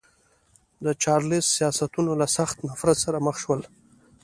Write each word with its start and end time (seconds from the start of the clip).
د 0.85 0.87
چارلېز 1.03 1.45
سیاستونه 1.57 2.11
له 2.21 2.27
سخت 2.37 2.57
نفرت 2.69 2.97
سره 3.05 3.17
مخ 3.25 3.35
شول. 3.43 3.61